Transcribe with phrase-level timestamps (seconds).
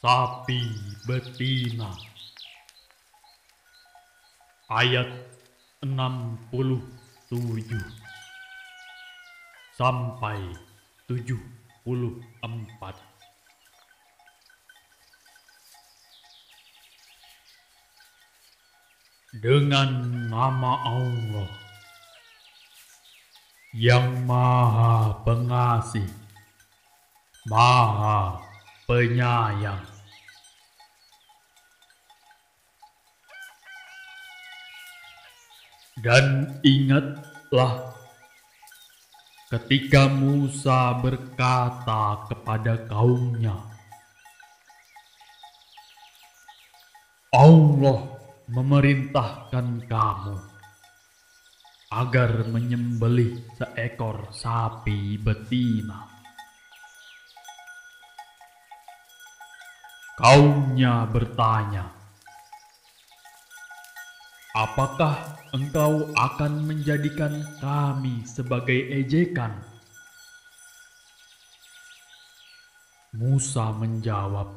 [0.00, 0.60] sapi
[1.08, 1.88] betina.
[4.66, 5.06] Ayat
[5.80, 6.82] 67
[9.78, 10.40] sampai
[11.06, 12.96] 74.
[19.36, 19.90] Dengan
[20.32, 21.50] nama Allah
[23.76, 26.08] yang Maha Pengasih,
[27.44, 28.45] Maha
[28.86, 29.82] Penyayang.
[35.98, 37.98] Dan ingatlah
[39.50, 43.58] ketika Musa berkata kepada kaumnya,
[47.34, 48.06] Allah
[48.46, 50.36] memerintahkan kamu
[51.90, 56.15] agar menyembelih seekor sapi betina.
[60.16, 61.92] Kaumnya bertanya,
[64.56, 69.52] Apakah engkau akan menjadikan kami sebagai ejekan?
[73.12, 74.56] Musa menjawab,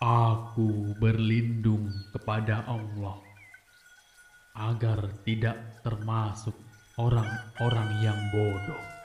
[0.00, 3.20] Aku berlindung kepada Allah
[4.56, 6.56] agar tidak termasuk
[6.96, 8.99] orang-orang yang bodoh.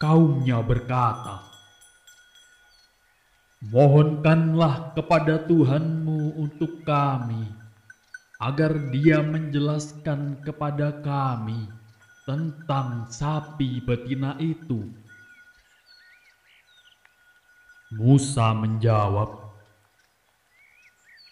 [0.00, 1.44] Kaumnya berkata,
[3.60, 7.44] Mohonkanlah kepada Tuhanmu untuk kami,
[8.40, 11.68] agar dia menjelaskan kepada kami
[12.24, 14.88] tentang sapi betina itu
[17.92, 19.52] Musa menjawab,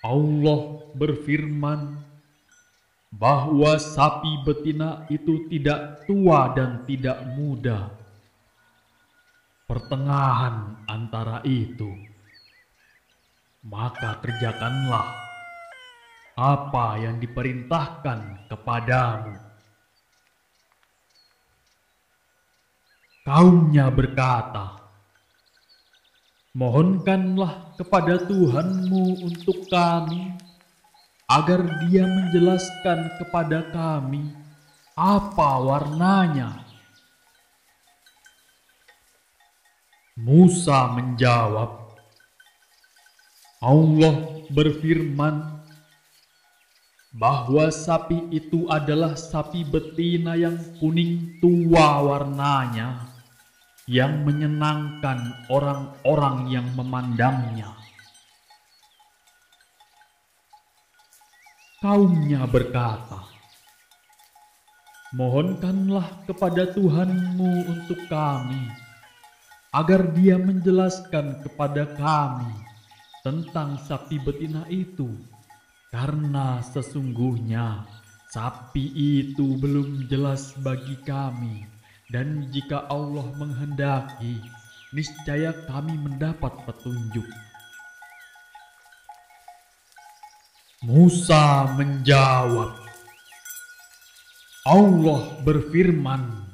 [0.05, 0.61] Allah
[0.92, 2.02] berfirman
[3.14, 7.98] bahwa sapi betina itu tidak tua dan tidak muda.
[9.68, 11.92] Pertengahan antara itu.
[13.68, 15.12] Maka kerjakanlah
[16.40, 19.36] apa yang diperintahkan kepadamu.
[23.29, 24.80] Kaumnya berkata,
[26.56, 30.33] Mohonkanlah kepada Tuhanmu untuk kami,
[31.29, 34.33] agar Dia menjelaskan kepada kami
[34.96, 36.67] apa warnanya.
[40.18, 41.95] Musa menjawab,
[43.62, 44.14] Allah
[44.51, 45.62] berfirman
[47.14, 53.14] bahwa sapi itu adalah sapi betina yang kuning tua warnanya
[53.86, 57.79] yang menyenangkan orang-orang yang memandangnya.
[61.79, 63.23] Kaumnya berkata,
[65.14, 68.87] Mohonkanlah kepada Tuhanmu untuk kami,
[69.78, 72.50] agar dia menjelaskan kepada kami
[73.22, 75.06] tentang sapi betina itu,
[75.94, 77.86] karena sesungguhnya
[78.34, 81.62] sapi itu belum jelas bagi kami
[82.11, 84.42] dan jika Allah menghendaki,
[84.90, 87.28] niscaya kami mendapat petunjuk.
[90.83, 92.74] Musa menjawab,
[94.67, 96.48] Allah berfirman,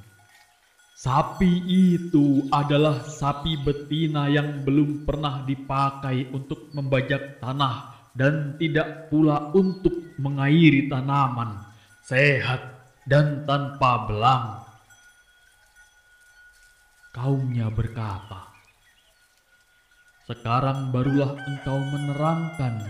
[1.05, 9.53] Sapi itu adalah sapi betina yang belum pernah dipakai untuk membajak tanah dan tidak pula
[9.53, 11.61] untuk mengairi tanaman,
[12.01, 14.65] sehat dan tanpa belang.
[17.13, 18.49] Kaumnya berkata,
[20.25, 22.81] Sekarang barulah engkau menerangkan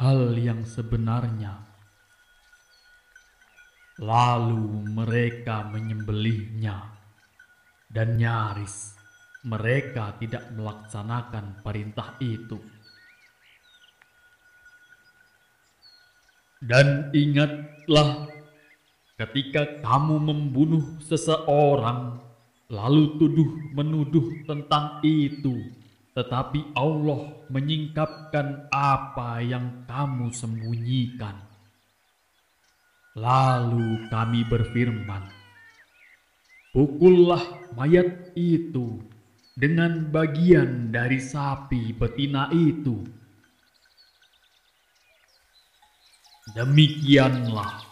[0.00, 1.60] hal yang sebenarnya.
[4.00, 6.97] Lalu mereka menyembelihnya
[7.88, 8.98] dan nyaris
[9.48, 12.60] mereka tidak melaksanakan perintah itu.
[16.58, 18.26] Dan ingatlah
[19.14, 22.18] ketika kamu membunuh seseorang
[22.68, 25.54] lalu tuduh menuduh tentang itu,
[26.18, 31.46] tetapi Allah menyingkapkan apa yang kamu sembunyikan.
[33.14, 35.37] Lalu kami berfirman,
[36.78, 39.02] Pukullah mayat itu
[39.58, 43.02] dengan bagian dari sapi betina itu.
[46.54, 47.82] Demikianlah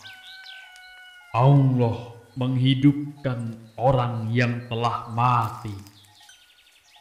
[1.35, 1.99] Allah
[2.39, 5.75] menghidupkan orang yang telah mati,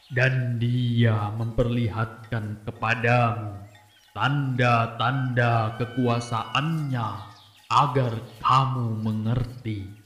[0.09, 3.61] dan Dia memperlihatkan kepadamu
[4.17, 7.09] tanda-tanda kekuasaannya
[7.69, 10.04] agar kamu mengerti.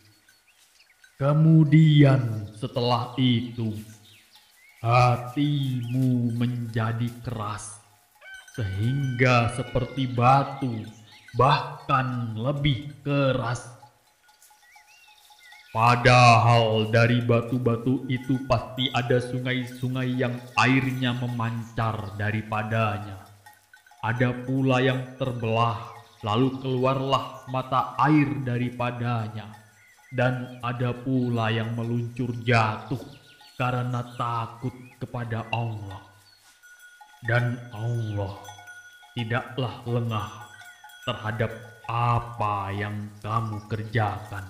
[1.19, 3.75] Kemudian setelah itu,
[4.80, 7.75] hatimu menjadi keras,
[8.56, 10.88] sehingga seperti batu,
[11.36, 13.68] bahkan lebih keras.
[15.75, 23.27] Padahal dari batu-batu itu pasti ada sungai-sungai yang airnya memancar daripadanya.
[24.07, 25.83] Ada pula yang terbelah,
[26.24, 29.68] lalu keluarlah mata air daripadanya
[30.09, 33.01] dan ada pula yang meluncur jatuh
[33.57, 36.01] karena takut kepada Allah.
[37.19, 38.39] Dan Allah
[39.13, 40.29] tidaklah lengah
[41.03, 41.51] terhadap
[41.89, 44.45] apa yang kamu kerjakan.